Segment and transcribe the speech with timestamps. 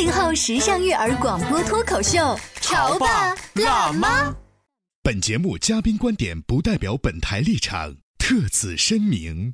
[0.00, 4.34] 八零后时尚育儿广播脱口秀，潮爸辣妈。
[5.02, 9.52] 本节目嘉宾观点不代表本台立场，特此声明。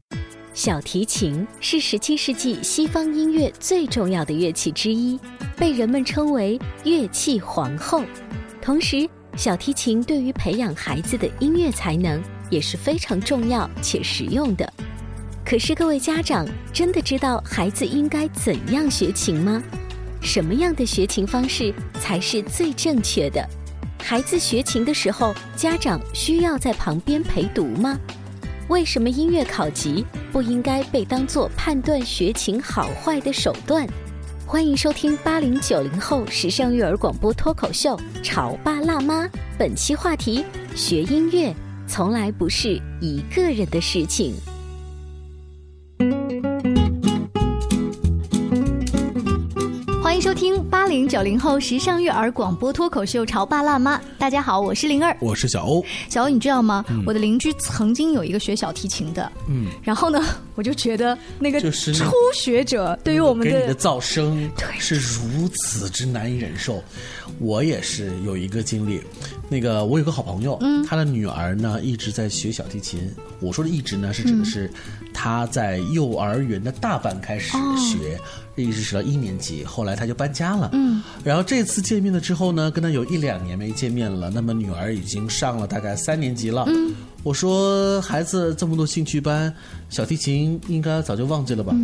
[0.54, 5.18] 小提琴是十七世纪西方音乐最重要的乐器之一，
[5.56, 8.04] 被人们称为乐器皇后。
[8.62, 14.72] 同时，小提琴对于培养孩子的音乐才能也是非常重要且实用的。
[15.44, 19.60] 可是，各位家长真的知道孩子应该怎样学琴吗？
[20.26, 23.48] 什么样的学琴方式才是最正确的？
[24.02, 27.96] 孩子学琴的时候，家长需要在旁边陪读吗？
[28.68, 33.86] 为什么音乐考级不应该被当作判断学琴好坏的手段？
[34.44, 39.24] 欢迎收听八零九零后时尚育儿广播脱口秀《潮爸辣妈》，
[39.56, 41.54] 本期话题：学音乐
[41.86, 44.34] 从来不是一个人的事情。
[50.36, 53.96] 听八零九零后时尚育儿广播脱口秀《潮爸辣妈》。
[54.18, 55.82] 大家好，我是灵儿，我是小欧。
[56.10, 56.84] 小欧，你知道吗？
[57.06, 60.22] 我的邻居曾经有一个学小提琴的，嗯，然后呢，
[60.56, 66.82] 我就觉得那个初学者对于我们的的噪声是如此之难以忍受。
[67.38, 69.00] 我也是有一个经历，
[69.48, 70.58] 那个我有个好朋友，
[70.88, 73.10] 他的女儿呢一直在学小提琴。
[73.40, 74.70] 我说的一直呢是指的是
[75.12, 78.18] 他在幼儿园的大班开始学，
[78.54, 80.70] 一直学到一年级，后来他就搬家了。
[80.72, 84.30] 嗯，然后这次见面了之后呢，跟他有一两年没见面了。
[84.30, 86.64] 那么女儿已经上了大概三年级了。
[86.68, 86.94] 嗯，
[87.26, 89.52] 我说孩子这么多兴趣班，
[89.90, 91.74] 小提琴应该早就忘记了吧？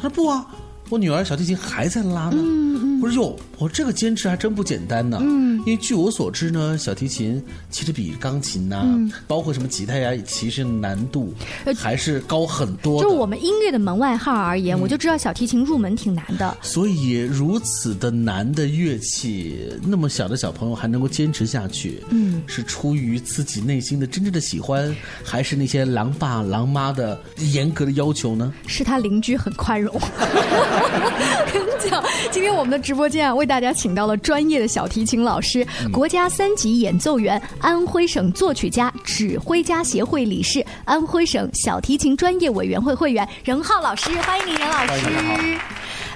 [0.00, 0.46] 他说不啊。
[0.88, 5.18] 我女儿小提琴还在拉呢，我说哟，我这个坚持还真不简单呢。
[5.20, 8.86] 嗯，因为据我所知呢，小提琴其实比钢琴呐、
[9.26, 11.34] 包括什么吉他呀，其实难度
[11.76, 13.08] 还是高很多的。
[13.08, 16.56] 就我们音乐的门外汉而言，我就知道小提琴入门挺难的。
[16.62, 24.94] 所以如此的难的乐器，那么小的小朋友还能够坚持下去，嗯，是出于自己内心的真正的喜欢，
[25.24, 28.54] 还是那些狼爸狼妈的严格的要求呢？
[28.68, 29.92] 是他邻居很宽容。
[31.52, 45.58] 跟你讲，今天我们的直播间啊，为大家请到了专业的小提琴老师，国家三级演奏员，安徽省作曲家、指挥家协会理事，安徽省小提琴专业委员会会员任浩老师，欢迎您，任老师。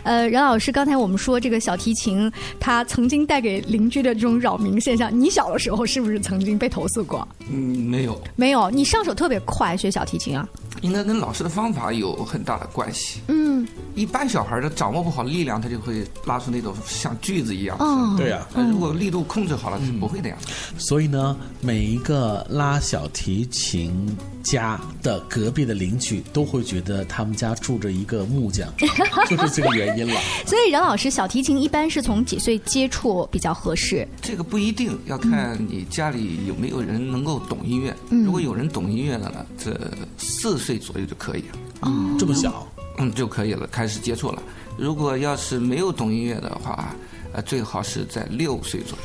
[0.02, 7.26] 呃，任老师，刚才我们说这个小提琴，它曾经带给邻居的这种扰民现象，你小的时候是不是曾经被投诉过？
[7.52, 10.48] 嗯，没有，没有，你上手特别快，学小提琴啊？
[10.80, 13.20] 应该跟老师的方法有很大的关系。
[13.28, 17.76] 嗯，一般小孩的掌握不好力量，他就会拉出那种像锯子一样。
[17.78, 20.48] 哦，对呀、那如果力度控制好了，是不会那样的。
[20.78, 28.68] 所以呢，每一个拉小提琴家的隔壁的邻居都会觉得他们家住着一个木匠，
[29.28, 30.20] 就是这个原因了。
[30.46, 34.06] 所以任老师，小提琴一般是从几岁接触比较合适？
[34.20, 37.94] 这个不一定要看你家里有没有人能够懂音乐。
[38.10, 39.78] 如果有人懂音乐的呢，这
[40.18, 41.88] 四岁左右就可以了。
[42.18, 42.66] 这么小，
[42.98, 44.42] 嗯，就可以了，开始接触了。
[44.76, 46.94] 如果要是没有懂音乐的话，
[47.32, 48.99] 呃，最好是在六岁左右。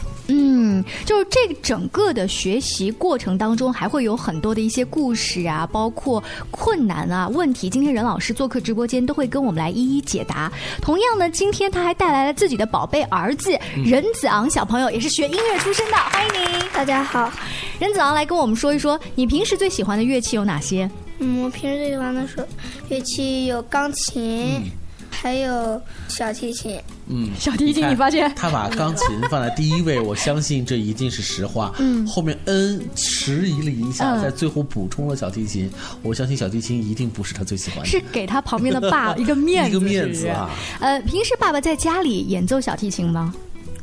[0.86, 7.70] 嗯，就是这整个的学习过程当中，还会有很多的一些故事啊，包括困难啊、问题。
[7.70, 10.52] 今天任老师做客直播间，都会跟我们来一一解答。
[10.82, 16.70] 同样呢，今天他还带来了自己的宝贝儿子任子昂小朋友，也是学音乐出身的，欢迎您。
[16.74, 17.32] 大家好，
[17.80, 20.90] 任子昂来跟我们说一说，你平时最喜欢的乐器有哪些？
[21.20, 22.46] 嗯，我平时最喜欢的是
[22.90, 24.70] 乐器有钢琴，
[25.10, 26.80] 还有小提琴。
[27.08, 28.32] 嗯，小提琴，你发现？
[28.36, 31.74] 他把钢琴放在第一位，我相信这一定是实话。
[31.80, 35.70] 嗯，后面嗯迟疑了一下，嗯在最后补充了小提琴。
[36.02, 37.86] 我相信小提琴一定不是他最喜欢的。
[37.86, 40.50] 是给他旁边的爸 一个面子，一个面子啊！
[40.80, 43.34] 呃，平时爸爸在家里演奏小提琴吗？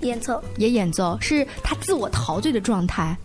[0.01, 3.17] 演奏也演奏，是他自我陶醉的状态。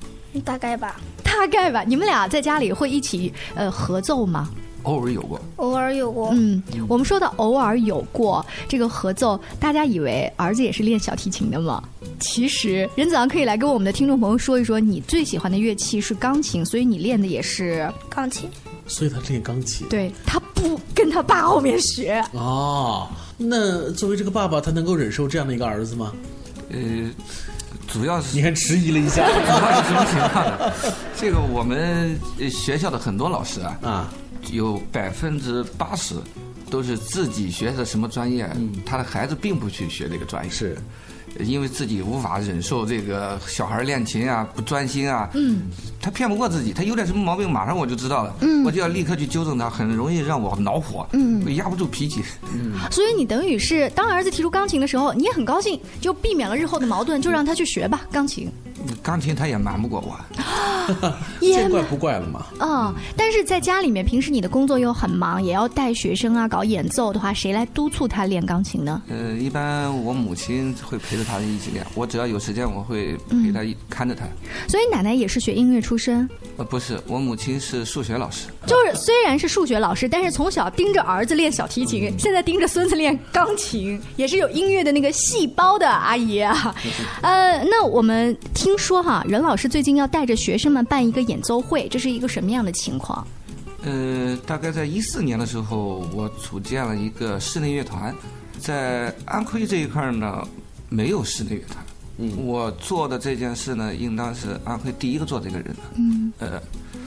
[0.46, 1.84] 大概吧，大概吧。
[1.84, 4.52] 你们俩在家里会一起呃合奏吗？
[4.88, 6.30] 偶尔有过，偶尔有过。
[6.32, 11.84] 嗯，我们说的偶尔有过这个合奏，大家以为儿子也是练小提琴的吗？
[12.22, 18.50] 其实任子昂可以来跟我们的听众朋友说一说，你最喜欢的乐器是钢琴，所以你练的也是钢琴。
[18.88, 19.86] 所以他练钢琴。
[19.90, 22.24] 对他不跟他爸后面学。
[22.32, 26.14] 哦，那作为这个爸爸，他能够忍受这样的一个儿子吗？
[26.70, 26.78] 呃，
[27.88, 30.72] 主要是你还迟疑了一下，主要是什么情况呢？
[31.16, 34.14] 这个我们呃学校的很多老师啊，啊，
[34.52, 36.16] 有百分之八十
[36.70, 38.50] 都是自己学的什么专业，
[38.86, 40.78] 他的孩子并不去学这个专业，是。
[41.42, 45.64] 因为自己无法忍受这个小孩练琴啊不专心啊，嗯，
[46.02, 52.24] 他骗不过自己，他有点什么毛病，马上我就知道了，嗯，我就要立刻去纠正他，很容易让我恼火，嗯，我压不住脾气，
[52.90, 58.50] 所以你等于是当儿子提出钢琴的时候，你也很高兴，就避免了日后的矛盾，就让他去学吧钢琴。
[59.02, 60.18] 钢琴他也瞒不过我，
[61.42, 62.46] 也见怪不怪了嘛。
[62.60, 69.02] 嗯、但是在家里面，平时你的工作又很忙，也要带学生啊，搞演奏的话，谁来督促他练钢琴呢？
[69.10, 74.26] 呃，一般我母亲会陪着他一起练，我只要有时间我会陪他一看着他，
[74.68, 86.74] 所以奶奶也是学音乐出身，呃，不是，我母亲是数学老师，就是虽然是数学老师，但是从小盯着儿子练小提琴，现在盯着孙子练钢琴，也是有音乐的那个细胞的阿姨啊。
[87.22, 93.26] 呃，那我们听说哈，任老师最近要带着学生们办一个演奏会，这是一个什么样的情况？
[93.84, 98.14] 呃，大概在一四年的时候，我组建了一个室内乐团，
[98.60, 100.48] 在安徽这一块呢，
[100.90, 101.86] 没有室内乐团。
[102.20, 105.80] 嗯，我做的这件事呢，应当是安徽第一个做这个人的。
[105.96, 106.62] 嗯，呃，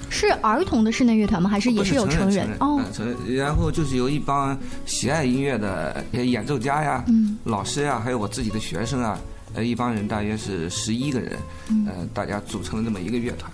[0.09, 1.51] 是儿童的室内乐团吗？
[1.51, 2.49] 还是也是有不成人？
[2.61, 3.35] 哦，嗯成人。
[3.35, 4.57] 然后就是由一帮
[4.87, 7.05] 喜爱音乐的呃演奏家呀、
[7.45, 9.19] 老师呀，还有我自己的学生啊，
[9.55, 11.38] 呃，一帮人大约是十一个人，
[11.87, 13.50] 呃，大家组成了这么一个乐团。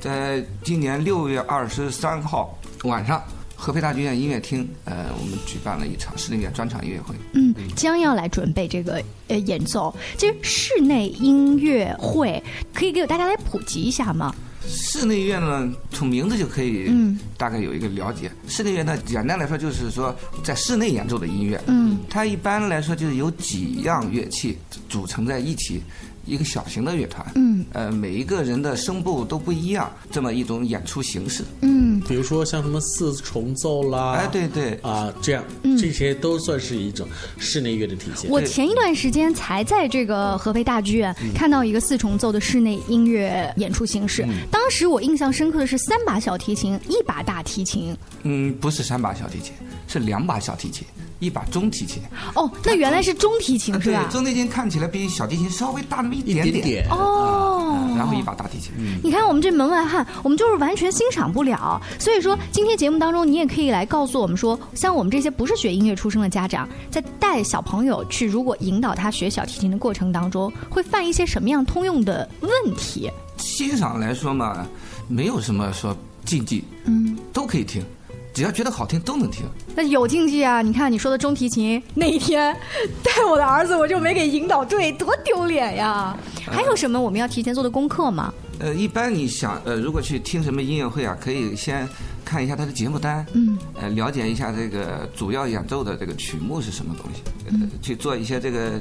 [0.00, 3.22] 在今年六月二十三号晚上，
[3.54, 7.14] 合肥大剧院音乐厅，呃，我们举办了一场室内乐专场音乐会。
[7.34, 12.42] 嗯，将要来准备这个呃演奏，其实室内音乐会
[12.74, 14.34] 可以给大家来普及一下吗？
[14.68, 18.30] 室内乐呢，从名字就可以嗯大概有一个了解。
[18.46, 21.60] 室内乐呢，简单来说就是说在室内演奏的音乐。
[21.66, 24.56] 嗯，它一般来说就是由几样乐器
[24.88, 25.82] 组成在一起，
[26.24, 27.24] 一个小型的乐团。
[27.34, 31.44] 嗯，呃，每一个人的声部都不一样，这么一种演出形式。
[31.60, 35.44] 嗯，比如说像什么四重奏啦，哎，对对，啊，这样
[35.78, 37.06] 这些都算是一种
[37.38, 38.30] 室内乐的体现。
[38.30, 47.96] 我前一段时间才在这个合肥大剧院看到一个四重奏的室内音乐演出形式，当时我印象深刻的是三把小提琴，一把大提琴。
[48.22, 49.52] 嗯，不是三把小提琴，
[49.88, 50.86] 是两把小提琴，
[51.24, 52.02] 一把中提琴。
[52.34, 54.08] 哦，那原来是中提琴是对吧，？
[54.10, 58.72] 中提琴看起来比小提琴稍微大那么一点一点点哦嗯然后一把大提琴。
[59.02, 61.80] 你看我们这门外汉，我们就是完全欣赏不了。
[61.98, 73.10] 所以说，今天节目当中，你也可以来告诉我们说，像我们这些不是学音乐出身的家长，在带小朋友去，如果引导他学小提琴的过程当中，会犯一些什么样通用的问题？
[73.36, 74.66] 欣赏来说嘛，
[75.06, 77.84] 没有什么说禁忌，嗯，都可以听，
[78.32, 79.44] 只要觉得好听都能听。
[79.74, 80.62] 那有禁忌啊！
[80.62, 82.54] 你看你说的中提琴那一天
[83.02, 86.16] 带我的儿子，我就没给引导对，多丢脸呀！
[86.46, 88.32] 还有什么我们要提前做的功课吗？
[88.58, 91.88] 呃，一般你想，呃，如果去听什么音乐会啊，可以先
[92.24, 98.80] 看一下他的节目单，嗯，呃，了解一下这个主要演奏的这个曲目是什么东西，呃，去做一些这个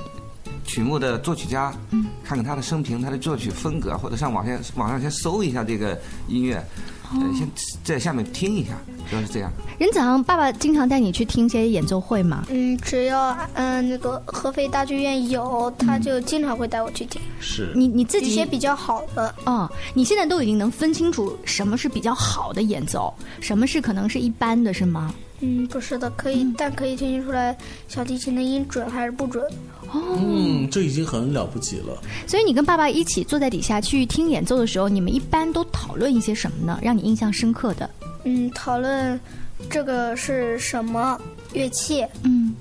[0.66, 6.64] 曲目的作曲家，嗯，看看他的生平、他的作曲风格，或者上网先网上先搜一下这个音乐，
[7.14, 7.50] 呃，先
[7.84, 8.72] 在下面听一下，
[9.10, 9.52] 主要是这样。
[9.78, 12.46] 任子昂，爸爸经常带你去听一些演奏会吗？
[12.50, 19.34] 嗯，只要嗯那个合肥大剧院有，他就经常会带我去听是你你自己一些比较好的。
[19.46, 25.14] 哦，你现在都已经能分清楚什么是比较好的演奏，什么是可能是一般的，是吗？
[25.44, 29.44] 嗯，不是的，可以，但可以听出来小提琴的音准还是不准。
[29.94, 32.02] 嗯，这已经很了不起了。
[32.26, 36.80] 所以你跟爸爸一起坐在底下去听演奏的时候，你们一般都讨论一些什么呢？
[36.82, 37.90] 让你印象深刻的？
[38.24, 39.20] 嗯，讨论
[39.70, 41.20] 这个是什么
[41.54, 42.06] 乐器。
[42.24, 42.56] 嗯，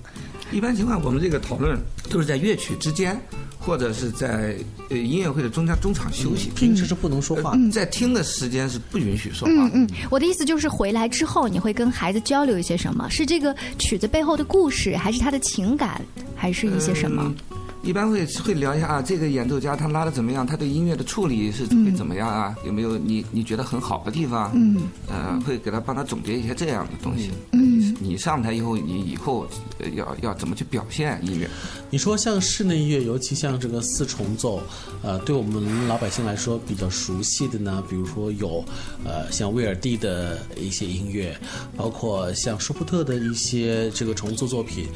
[0.51, 1.79] 一般情况，我们这个讨论
[2.11, 3.21] 都是在乐曲之间，
[3.61, 4.57] 或者是在
[4.88, 6.50] 呃音乐会的中间中场休息。
[6.57, 7.52] 平时是不能说话。
[7.52, 9.61] 呃在听的时间是不允许说话的。
[9.61, 13.09] 嗯嗯，我的意思就是回来之后你会跟孩子交流一些什么？
[13.11, 16.00] 是这个曲子背后的故事，还是他的情感，
[16.35, 17.23] 还是一些什么？
[17.26, 17.35] 嗯
[17.83, 20.47] 一般会会聊一下啊，这个演奏家他拉的怎么样？
[20.47, 22.55] 他对音乐的处理是会怎么样啊？
[22.67, 24.52] 有没有你你觉得很好的地方？
[24.55, 27.31] 嗯，呃，会给他帮他总结一些这样的东西。
[27.52, 27.70] 嗯，
[28.11, 29.47] 你上台以后，你以后
[29.95, 31.49] 要要怎么去表现音乐？
[31.90, 34.61] 你说像室内音乐，尤其像这个四重奏，
[35.00, 38.64] 呃，对我们老百姓来说比较熟悉的呢，比如说有，
[39.05, 41.38] 呃，像威尔第的一些音乐，
[41.76, 44.88] 包括像舒伯特的一些这个重塑作品，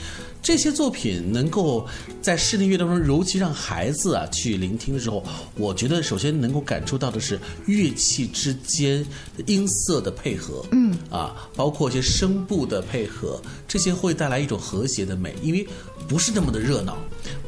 [0.44, 1.86] 这些作品能够
[2.20, 5.24] 在室内乐当中，尤其让孩子啊去聆听的时候，
[5.54, 9.04] 我觉得首先能够感受到的是乐器之间
[9.46, 15.66] 音色的配合，嗯，啊，包括一些声部的配合，这些会带来一种和谐的美，因为
[16.06, 16.98] 不是那么的热闹，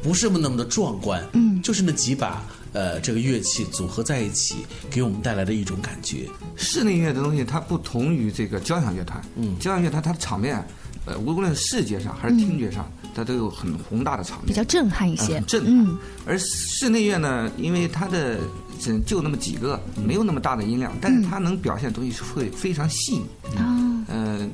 [0.01, 4.55] 不是那么的壮观，嗯，就是那几把呃这个乐器组合在一起，
[4.89, 6.27] 给我们带来的一种感觉。
[6.55, 10.67] 室内乐的东西它不同于这个交响乐团，嗯，交响乐团它的场面，
[11.07, 12.85] 呃，无论是视觉上还是听觉上，
[13.15, 15.97] 它都有很宏大的场面，比较震撼一些，呃很震撼。
[16.25, 18.37] 而室内乐呢，因为它的
[18.77, 23.25] 只就那么几个，没有那么大的音量，但是它能表现的东西是会非常细腻。
[23.57, 24.51] 啊，嗯、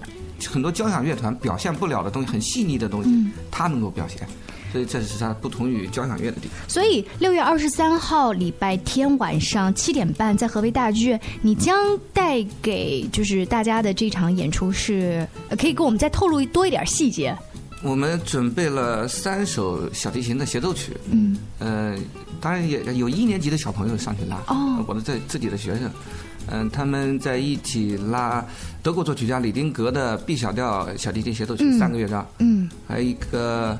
[0.47, 3.09] 很多交响乐团表现不了的东西，很细腻的东西，
[3.49, 4.27] 它能够表现，
[4.73, 6.67] 所以这是它不同于交响乐的地方。
[6.67, 17.37] 所以六月二十三号礼拜天晚上七点半，在合肥大剧院，你将带给就是大家的这场演出是，呃可以给我们再透露多一点细节。
[17.83, 21.95] 我们准备了三首小提琴的协奏曲，嗯，呃，
[22.39, 25.91] 当然也有一年级的小朋友上去拉，哦我的自自己的学生，
[26.47, 28.43] 嗯、他们在一起拉
[28.81, 33.77] 德国作曲家李丁格的 B 小调小提琴协奏曲、三个乐章，嗯，还有一个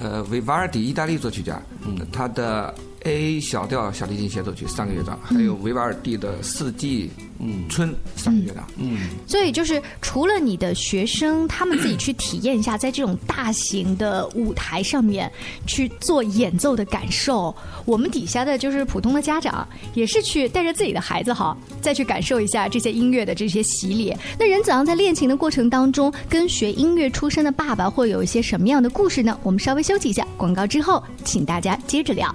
[0.00, 8.98] 呃维瓦尔第意大利作曲家，嗯，他的 A 小调小提琴协奏曲三个乐章，还有维瓦尔第的四季嗯春三个乐章，嗯。
[9.26, 15.30] 所以就是除了你的学生他们自己去体验一下，在这种大型的舞台上面
[15.66, 17.54] 去做演奏的感受，
[17.84, 24.14] 我们底下的就是普通的家长也是去带着自己的孩子哈，再去感受一下这些音乐的这些洗礼。
[24.38, 29.38] 那任子昂在练琴的过程当中，跟学音乐出身的爸爸会有一些什么样的故事呢？
[29.44, 32.34] 我们稍微休息一下，广告之后，请大家接着聊。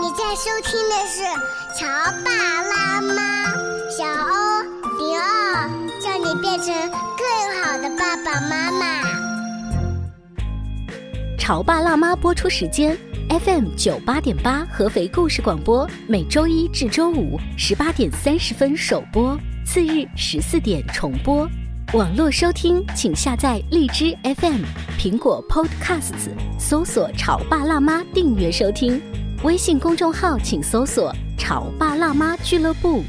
[0.00, 1.22] 你在收听的是
[1.78, 1.86] 《潮
[2.24, 2.30] 爸
[2.62, 3.12] 辣妈》，
[3.96, 4.62] 小欧
[4.98, 5.68] 零二，
[6.00, 6.74] 叫你变成
[7.18, 9.02] 更好的爸爸妈妈。
[11.38, 12.96] 潮爸辣妈播出时间
[13.28, 21.48] ：FM 九八点八合肥故事广播，每周一至周五十八点三十分首播，次日十四点重播。
[21.94, 24.62] 网络收听，请下载荔枝 FM、
[24.98, 28.98] 苹果 Podcasts，搜索“潮爸辣妈”订阅收听。
[29.42, 33.04] 微信公众号请搜索“潮爸辣妈俱乐部”。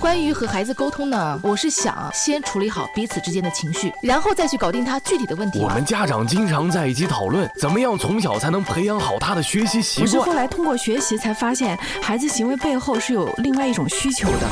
[0.00, 5.58] 关于和孩子沟通呢，我是想先处理好彼此之间的情绪，然后再去搞定他具体的问题。
[5.58, 10.32] 我们家长经常在一起讨论，怎么样从小才能培养好他的学习习惯我是后。
[10.34, 14.48] 来通过学习才发现，孩子行为背后是有另外一种需求的。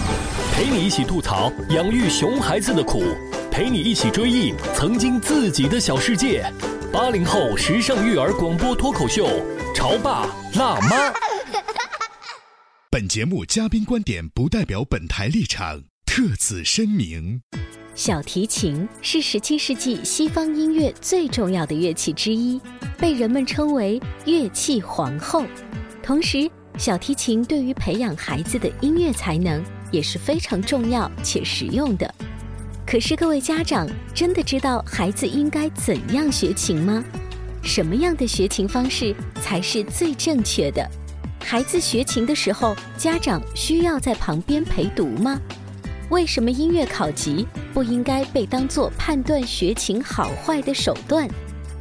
[0.60, 3.02] 陪你一起吐槽养育熊孩子的苦，
[3.50, 6.44] 陪你一起追忆曾经自己的小世界。
[6.92, 9.26] 八零后时尚育儿广播脱口秀，
[9.74, 10.26] 潮爸
[10.56, 11.10] 辣妈。
[12.90, 17.40] 本节目嘉宾观点不代表本台立场，特此声明。
[17.94, 22.60] 小提琴是17世纪西方音乐最重要的乐器之一，
[22.98, 25.42] 被人们称为乐器皇后。
[26.02, 32.14] 同时，小提琴对于培养孩子的音乐才能也是非常重要且实用的。
[32.86, 37.04] 可是，各位家长真的知道孩子应该怎样学琴吗？
[37.62, 40.88] 什么样的学琴方式才是最正确的？
[41.38, 45.40] 孩子学琴的时候，家长需要在旁边陪读吗？
[46.08, 51.28] 为什么音乐考级不应该被当作判断学琴好坏的手段？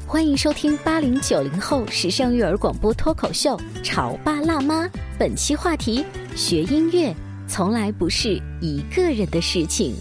[0.06, 4.86] 欢迎收听八零九零后时尚育儿广播脱口秀《潮爸辣妈》，
[5.18, 7.16] 本期话题：学音乐
[7.50, 9.96] 从来不是一个人的事情。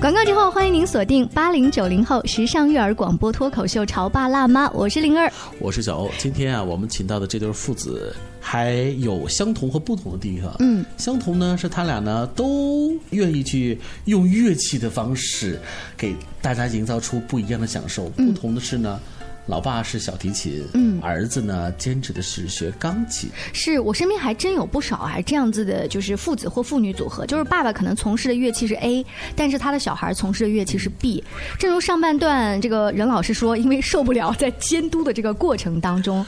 [0.00, 5.32] 广告之后，欢迎您锁定八零九零后时尚育儿广播脱口秀《潮爸辣妈》，我是灵儿。
[5.60, 10.52] 我是小欧，今天啊，我们请到的这对父子还有相同和不同的地方。
[10.58, 15.60] 嗯，相同呢是他俩呢都愿意去用乐器的方式
[15.96, 18.08] 给大家营造出不一样的享受。
[18.08, 18.98] 不同的是呢，
[19.46, 23.28] 老爸是小提琴，嗯儿子呢坚持的是学钢琴。
[23.52, 31.22] 是我身边还真有不少啊，这样子的，就是父子或父女组合，就是爸爸可能从事的乐器是 A，但是他的小孩从事的乐器是 B。
[31.58, 36.24] 正如上半段这个任老师说，因为受不了在监督的这个过程当中，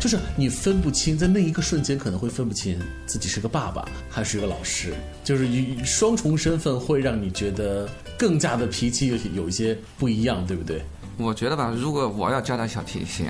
[0.00, 2.76] 就是你分不清，在那一个瞬间可能会分不清
[3.06, 4.92] 自己是个爸爸还是一个老师，
[5.22, 7.88] 就是以双重身份会让你觉得
[8.18, 10.82] 更加的脾气有有一些不一样，对不对？
[11.20, 13.26] 我觉得吧，如果我要教他小提琴，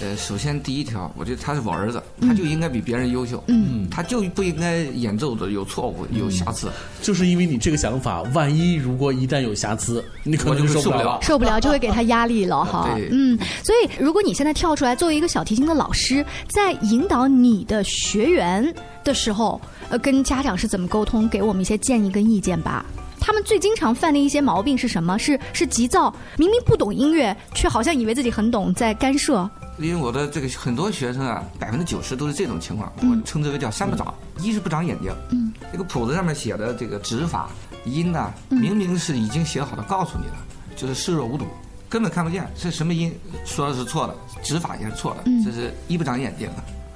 [0.00, 6.68] 呃，首先第一条，我觉得他是我儿子，他就应该比别人优秀，嗯他就不应该演奏的有错误、有瑕疵。
[7.00, 11.18] 就是因为你这个想法，万一如果一旦有瑕疵，你可能就受不了了。
[11.22, 13.08] 受不了就会给他压力了哈 对。
[13.10, 21.28] 嗯，所以如果你现在跳出来作为一个小提琴的老师，在引导你的学员的时候，呃，跟家长是怎么沟通？
[21.28, 22.84] 给我们一些建议跟意见吧。
[23.26, 25.18] 他们最经常犯的一些毛病是什么？
[25.18, 29.50] 是是急躁，明明不懂音乐，却好像以为自己很懂，在干涉。
[29.78, 33.10] 因为我的这个很多学生啊，百分之九十都是这种情况，嗯。
[33.10, 34.14] 我称之为叫三不长。
[34.38, 37.50] 一是不长眼睛，嗯，这个谱子上面写的这个指法、
[37.84, 38.60] 音呐、嗯。
[38.60, 40.36] 明明是已经写好的，告诉你了，
[40.76, 41.44] 就是视若无睹，
[41.88, 43.12] 根本看不见是什么音，
[43.44, 45.44] 说的是错的，指法也是错的，嗯。
[45.44, 46.48] 这是一不长眼睛，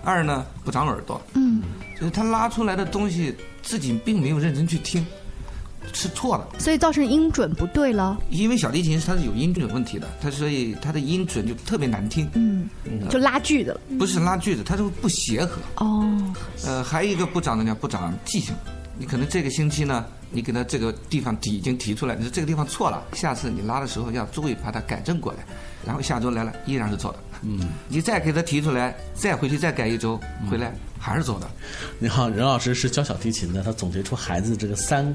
[0.04, 1.60] 二呢不长耳朵，嗯，
[1.98, 5.04] 就是他拉出来的东西自己并没有认真去听，
[5.92, 6.48] 是错了。
[6.58, 8.18] 所以造成音准不对了。
[8.30, 12.28] 因为小提琴它是有音准问题的，它所以它的音准就特别难听。
[12.34, 12.68] 嗯，
[13.08, 13.80] 就拉句子了。
[13.98, 15.60] 不是拉锯的，它是不协和。
[15.76, 18.54] 哦，呃，还有一个不长的叫不长记性。
[18.98, 25.38] 你可能这个星期呢，你给他这个地方提已经提出来，你说这个地方错了，下次你拉的时候要注意把它改正过来，
[25.86, 27.18] 然后下周来了依然是错的。
[27.42, 30.20] 嗯，你再给他提出来，再回去再改一周，
[30.50, 31.50] 回来还是做的。
[31.98, 35.12] 你好，任老师是教小提琴的，他总结出孩子这个三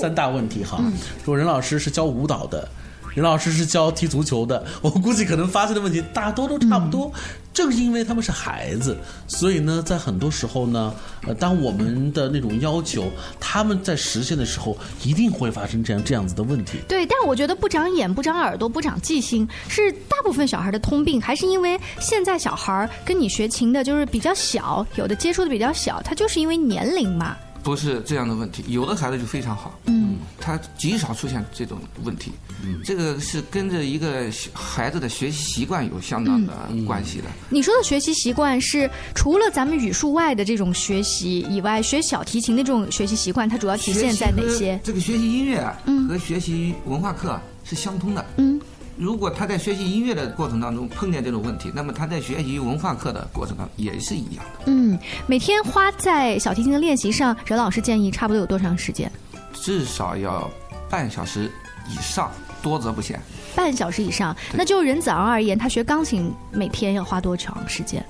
[0.00, 0.82] 三大问题哈。
[1.24, 2.68] 说任老师是教舞蹈的，
[3.14, 7.12] 任老师是教踢足球的， 我估计可能发现的问题大多都差不多。
[7.54, 8.96] 正是因为他们是孩子，
[9.26, 10.94] 所以呢，在很多时候呢，
[11.26, 13.10] 呃，当我们的那种要求
[13.40, 16.78] 他们在实现的时候，一定会发生这样这样子的问题。
[16.86, 27.36] 对，但我觉得不长眼、不长耳朵、不长记性是大部分小孩的通病，还是因为现在小孩跟你学琴的就是比较小，有的接触的比较小，他就是因为年龄嘛。
[27.68, 32.32] 不是这样的问题，有的孩子就非常好，嗯，他极少出现这种问题，
[32.64, 36.54] 嗯，这个是跟着一个孩子的学习习惯有相当的
[36.86, 37.24] 关系的。
[37.50, 44.80] 你说的学习习惯是除了咱们语数外的这种学习以外，学小提琴的这种学习习惯，它主要体现在哪些？
[44.82, 48.24] 这个学习音乐啊和学习文化课是相通的。
[48.38, 48.57] 嗯，
[48.98, 54.64] 如果他在学习音乐的过程当中碰见这种问题，那么他在学习文化课的过程当中也是一样的。
[54.66, 59.10] 嗯，每天花在小提琴的练习上，任老师建议差不多有多长时间？
[59.52, 60.50] 至少要
[60.90, 61.48] 半小时
[61.88, 63.20] 以上，多则不限。
[63.54, 64.36] 半小时以上。
[64.52, 68.04] 那就任子昂而言，他学钢琴每天要花多长时间？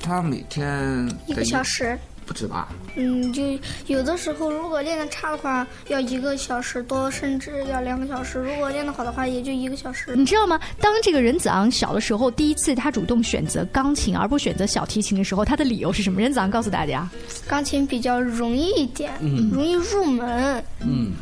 [0.00, 1.96] 他每天一个小时。
[2.32, 2.68] 不止吧？
[2.96, 3.42] 嗯，就
[3.88, 10.16] 有的时候如果练的差的话，要一个小时多，甚至要两个小时；如果练得好的话，也就一个小时。
[10.16, 10.58] 你知道吗？
[10.80, 16.22] 当这个任子昂小的时候，第一次他主动选择钢琴而不选择小提琴的时候，他的理由是什么？
[16.22, 17.06] 任子昂告诉大家，
[17.46, 20.64] 钢琴比较容易一点，嗯容易入门。
[20.80, 21.12] 嗯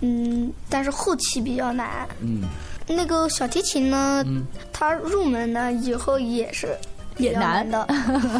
[0.00, 2.08] 嗯，但是后期比较难。
[2.20, 2.42] 嗯，
[2.88, 6.76] 那个小提琴呢，嗯它入门呢以后也是
[7.18, 7.86] 也难的。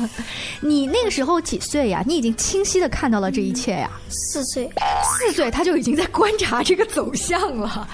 [0.61, 2.03] 你那个时候几岁呀？
[2.07, 3.91] 你已经清晰的看到了这一切呀。
[4.09, 4.71] 四岁，
[5.03, 7.89] 四岁他就已经在观察这个走向了。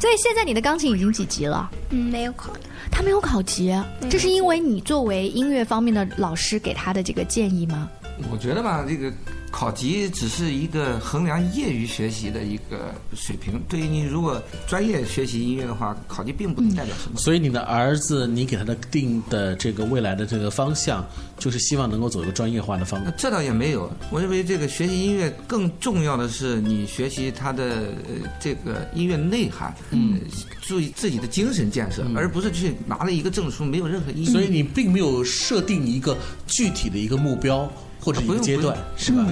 [0.00, 1.70] 所以现在你的钢琴已经几级了？
[1.90, 2.52] 嗯，没有考。
[2.90, 3.74] 他没有考级，
[4.10, 7.88] 这是因为你作为音乐方面的老师给他的这个建议吗？
[8.30, 9.10] 我觉得吧，这个
[9.52, 13.60] 考级只是一个衡量业余学习的一个水平。
[13.68, 17.18] 对于你如果专业学习音乐的话，考级并不能代表什么。
[17.18, 21.06] 所以你的儿子，你给他的定的这个未来的这个方向，
[21.38, 23.12] 就是希望能够走一个专业化的方向。
[23.16, 27.64] 这倒也没有，我认为这个学习音乐更重要的是你学习他的
[28.08, 30.18] 呃这个音乐内涵，嗯，
[30.62, 34.24] 注意自己的精神建设，而不是去拿了一个证书没有任何意义。
[34.24, 37.70] 所以你并没有设定一个具体的一个目标
[38.02, 39.24] 或者一个阶段，是吧？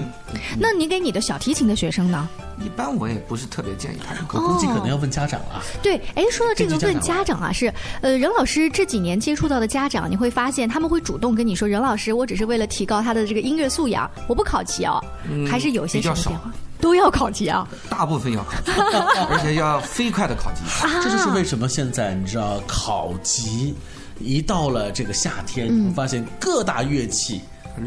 [0.59, 2.29] 那你给你的小提琴的学生呢？
[2.65, 4.23] 一般我也不是特别建议他们。
[4.33, 5.63] 我估计可能要问家长啊。
[5.83, 16.59] 对，哎，说到这个问家家长啊，是呃，任老师这几年接触到的家长，你会发现他们会主动跟你说，任老师，我只是为了提高他的这个音乐素养，我不考级哦，嗯还是有些比较少什么变化？
[16.81, 17.67] 都要考级啊？
[17.89, 18.71] 大部分要考级，
[19.31, 20.61] 而且要飞快的考级。
[21.03, 23.75] 这就是为什么现在你知道考级
[24.19, 27.41] 一到了这个夏天，嗯你会发现各大乐器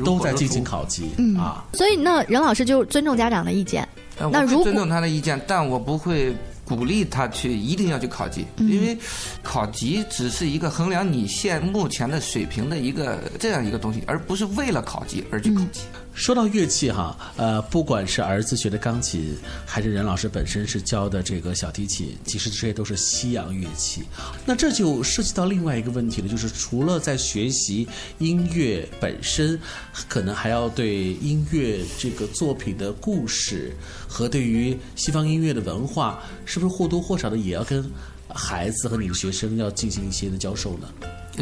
[0.05, 1.63] 都在进行考级嗯啊。
[1.73, 3.87] 所以那任老师就尊重家长的意见。
[4.19, 8.97] 呃那如果尊重他的意见，但我不会鼓励他去一定要去考级，嗯因为
[9.41, 15.81] 考级只是一个衡量你现目前的水平的一个这样一个东西，而不是为了考级而去考级。
[16.13, 24.03] 说到乐器哈，呃，不管是儿子学的钢琴，还是任老师本身是教的这个小提琴，其实这些都是西洋乐器。
[24.45, 27.87] 那这就涉及到另外一个问题了，就是除了在学习
[28.19, 29.59] 音乐本身，
[30.07, 33.75] 可能还要对音乐这个作品的故事
[34.07, 37.83] 和对于西方音乐的文化，是不是或多或少的也要跟
[38.29, 40.87] 孩子和你的学生要进行一些的教授呢？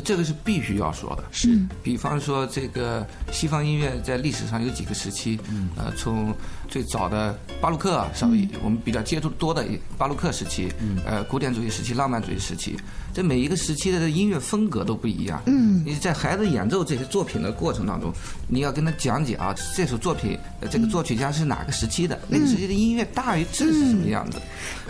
[0.03, 1.23] 这个是必须要说的。
[1.31, 5.69] 是，比方说这个西方音乐在历史上有几个时期，嗯。
[5.75, 6.33] 呃，从
[6.69, 9.65] 最早的巴洛克，稍微我们比较接触多的
[9.97, 10.71] 巴洛克时期，
[11.05, 12.77] 呃，古典主义时期、浪漫主义时期，
[13.13, 15.41] 这每一个时期的音乐风格都不一样。
[15.47, 15.83] 嗯。
[15.85, 18.13] 你在孩子演奏这些作品的过程当中，
[18.47, 24.37] 你要跟他讲解啊，这首作品，呃这个作曲家是哪个时期的，那个时期的音乐大约这是什么样子，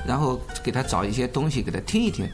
[0.08, 2.28] 然后给他找一些东西给他听一听，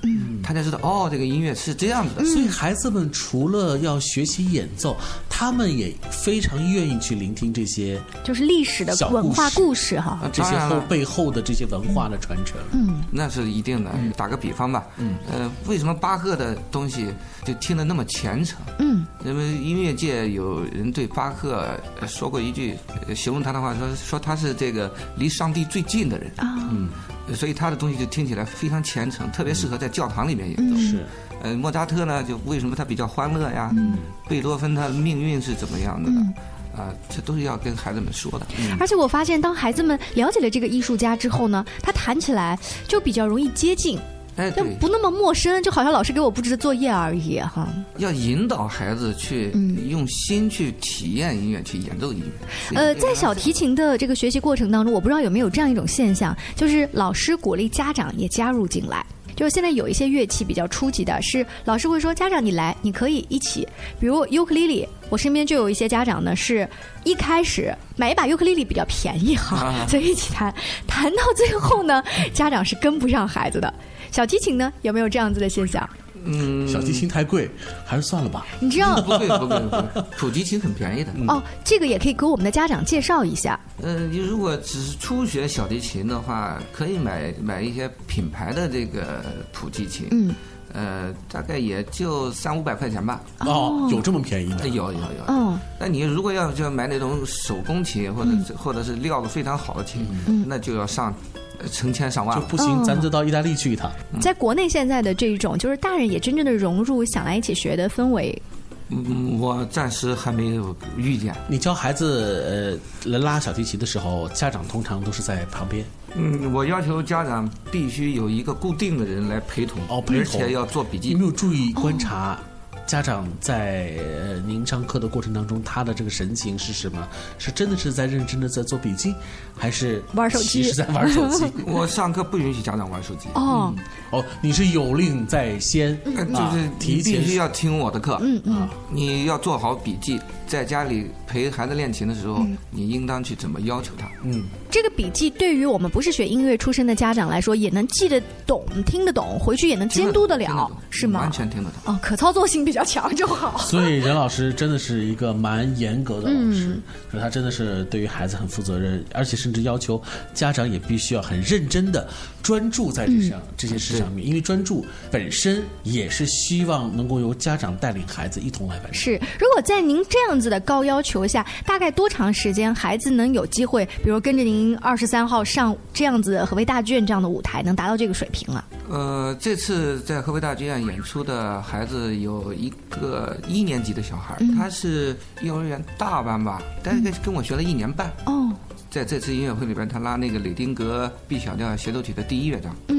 [0.43, 2.25] 他才知道哦，这个音乐是这样子的。
[2.25, 4.95] 所以孩子们除了要学习演奏，
[5.29, 10.19] 他们也非常愿意去聆听这些就是历史的小文化故事哈。
[10.33, 12.57] 这些后背后的这些文化的传承。
[12.71, 13.91] 嗯，那是一定的。
[14.15, 17.07] 打个比方吧，嗯，呃，为什么巴赫的东西
[17.43, 18.59] 就听得那么虔诚？
[18.79, 21.67] 嗯，因为音乐界有人对巴赫
[21.99, 22.75] 呃说过一句
[23.07, 26.31] 呃形容他的话，说说他是这个离上帝最近的人。
[26.37, 26.89] 啊，嗯，
[27.35, 30.75] 所以他的东西就听起来非常虔诚，特别适合在教堂里面演奏。
[30.75, 31.05] 嗯是，
[31.43, 33.71] 呃，莫扎特呢，就为什么他比较欢乐呀？
[33.77, 36.09] 嗯贝多芬他的命运是怎么样的？
[36.09, 36.33] 嗯
[36.75, 38.45] 啊，这都是要跟孩子们说的。
[38.59, 43.97] 嗯而且我发现，当孩子们了解了这个艺术家之后呢，他弹起来就比较容易接近，
[44.37, 47.67] 哎，不那么陌生，就好像老师给我布置的作业而已哈。
[47.97, 52.77] 要引导孩子去嗯用心去体验音乐，去演奏音乐。
[52.77, 59.05] 呃，在小提琴的这个学习过程当中，我不知道有没有这样一种现象，就是老师鼓励家长也加入进来。
[59.35, 63.67] 就是现在有一些乐器比较初级的，是老师会说家长你来，你可以一起，
[63.99, 66.67] 比如尤克里里，我身边就有一些家长呢，是
[67.03, 70.51] 一开始买一把尤克里里比较便宜哈，啊 所以一起弹，
[70.87, 73.71] 弹到最后呢，家长是跟不上孩子的。
[74.17, 75.87] 小提琴呢，有没有这样子的现象？
[76.25, 77.47] 嗯，小提琴太贵，
[77.85, 78.47] 还是算了吧。
[78.59, 81.11] 你知道 不贵不贵不贵，普提琴很便宜的。
[81.27, 83.59] 哦，这个也可以给我们的家长介绍一下。
[83.79, 90.07] 呃，你如果只是初学小提琴的话，可以买买一些品牌的这个普及琴。
[90.09, 90.33] 嗯。
[90.73, 93.21] 呃，大概也就三五百块钱吧。
[93.39, 94.67] 哦，有这么便宜的？
[94.67, 95.25] 有有有。
[95.27, 95.57] 嗯。
[95.79, 101.36] 那你如果要就买那种手工琴，或者是、或者是料子非常好的琴，嗯那就要上呃
[101.71, 102.39] 成千上万。
[102.39, 103.91] 就不行，咱就到意大利去一趟。
[104.21, 108.41] 在国内现在的这一种，就是大人也真正的融入想来一起学的氛围。
[108.89, 111.35] 嗯，我暂时还没有遇见。
[111.49, 115.83] 你教孩子呃来拉小提琴的时候，家长通常都是在旁边。
[116.15, 121.09] 嗯，我要求家长必须有一个固定的人来陪同，哦，陪同，而且要做笔记。
[121.09, 122.39] 有没有注意观察？
[122.87, 127.07] 家长在呃您上课的过程当中，他的这个神情是什么？
[127.37, 129.13] 是真的是在认真的在做笔记，
[129.55, 130.63] 还是玩手机？
[130.63, 131.45] 是在玩手机。
[131.67, 133.27] 我上课不允许家长玩手机。
[133.35, 138.17] 哦、嗯、哦，你是有令在先，嗯、啊、就是提前必须要听我的课。
[138.21, 144.09] 嗯嗯、啊，你要做好笔记，在家里陪孩子练琴的时候，嗯、你应当去怎么要求他。
[144.23, 151.19] 嗯，这个笔记对于我们不是学音乐出身的家长来说，也能记得懂、听得懂，回去也能监督得了，是吗？
[151.19, 151.93] 完全听得懂。
[151.93, 153.57] 哦，可操作性比较强就好。
[153.57, 156.81] 所以任老师真的是一个蛮严格的老师，嗯、
[157.11, 160.01] 说他真的是对于孩子很负责任，而且甚至要求
[160.33, 162.07] 家长也必须要很认真的
[162.41, 168.93] 专注在这上、嗯、这些事上面，因为专注本身也是希望能够由家长带领孩子一同来完成。
[168.93, 178.67] 是，如果在您这样子的高要求下，大概多长时间孩子能有机会，比如跟着您二十三号上这样子合肥大剧院这样的舞台，能达到这个水平啊？
[178.89, 188.11] 呃，这次在合肥大剧院演出的孩子有一个一年级的小孩，嗯、他是幼儿园大班吧，但是跟我学了一年半。
[188.25, 188.51] 哦，
[188.89, 192.73] 在这次音乐会里边，他拉那个李丁格 B 小调协奏曲的第一乐章。
[192.87, 192.96] 嗯，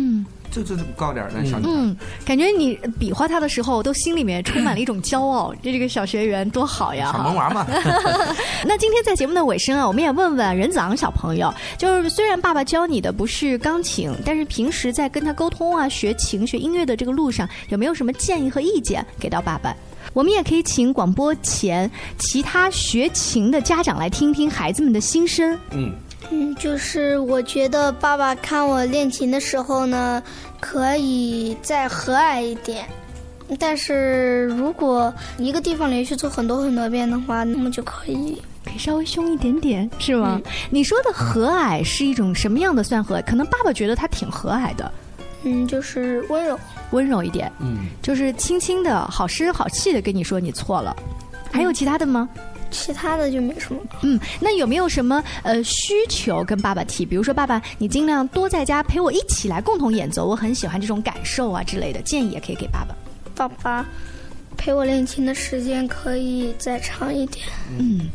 [0.51, 1.73] 这这高点的小女孩。
[1.73, 5.55] 嗯，感觉你比划他的时候，都心里面充满了一种骄傲。
[5.63, 7.11] 这这个小学员多好呀！
[7.17, 7.67] 小萌娃嘛。
[8.67, 19.75] 那今天在节目的尾声啊，我们也问问任子昂小朋友，就是虽然爸爸教你的不是钢琴，但是平时在跟他沟通啊、学琴、学音乐的这个路上，有没有什么建议和意见给到爸爸？
[20.15, 25.59] 我们也可以请广播前其他学琴的家长来听听孩子们的心声。
[25.73, 25.93] 嗯。
[26.31, 30.23] 嗯，就是我觉得爸爸看我练琴的时候呢，
[30.61, 32.85] 可以再和蔼一点。
[33.59, 40.39] 但是如果一个地方连续做很多很多遍的话，那么就可以可以稍微凶一点点，是吗？
[40.45, 43.25] 嗯、你说的和蔼是一种什么样的算和蔼？
[43.25, 44.93] 可能爸爸觉得他挺和蔼的。
[45.45, 46.61] 嗯，就是温柔，
[46.91, 47.51] 温柔一点。
[47.59, 50.95] 嗯，就是轻轻的、好声好气的跟你说你错了。
[51.51, 52.29] 还有其他的吗？
[52.71, 53.81] 其他的就没什么。
[54.03, 57.05] 嗯，那有没有什么呃需求跟爸爸提？
[57.05, 62.95] 比如说，爸爸，你尽量多在家陪我一起来共同演奏，我很喜欢这种感受啊之类的建议，也可以给爸爸。
[63.35, 63.87] 爸爸
[64.57, 67.47] 陪我练琴的时间可以再长一点。
[67.79, 68.09] 嗯，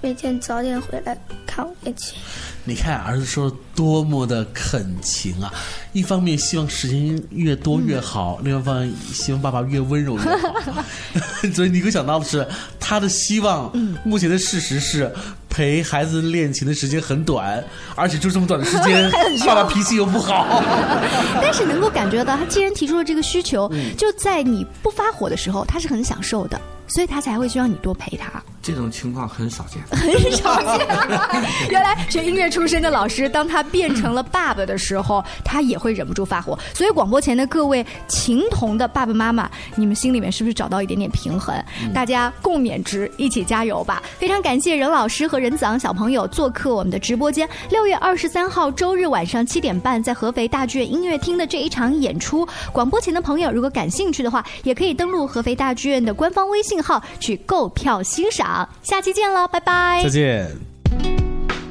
[0.00, 2.16] 每天早点回来看我练琴。
[2.64, 5.52] 你看儿子说多么的恳情啊！
[5.92, 10.84] 一方面希望时间越多越好，另外一方面希望爸爸越温柔越好。
[11.52, 12.46] 所以你可想到的是，
[12.78, 13.72] 他的希望，
[14.04, 15.12] 目前的事实是
[15.48, 17.64] 陪孩子练琴的时间很短，
[17.96, 19.10] 而且就这么短的时间，
[19.46, 20.46] 爸爸脾气又不好。
[21.42, 28.30] 但是能够感觉到，他既然提出了这个需求，就在你不发火的时候，他是很享受的，所以他才会希望你多陪他。
[28.68, 30.86] 这种情况很少见， 很少见。
[31.72, 36.58] 原来学音乐出身的老师，当他变成了爸爸的时候，他也会忍不住发火。
[36.74, 41.56] 所以广播前的各位情同的爸爸妈妈，你们心里面是不是找到一点点平衡？
[41.94, 44.02] 大家共勉之，一起加油吧！
[44.18, 47.48] 非常感谢任老师和任子昂小朋友做客我们的直播间。
[47.70, 58.57] 六月二十三号周日晚上七点半，在合肥大剧院音乐厅的这一场演出，广播前的朋友如果感兴趣的话，也可以登录合肥大剧院的官方微信号去购票欣赏。
[58.82, 60.00] 下期见了，拜拜！
[60.02, 60.56] 再见。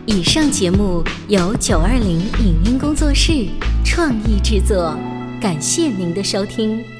[0.05, 3.47] 以上节目由九二零影音工作室
[3.83, 4.95] 创意制作，
[5.41, 6.96] 感谢您的收听。